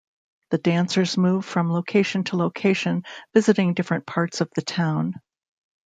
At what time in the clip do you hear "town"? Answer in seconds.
4.63-5.13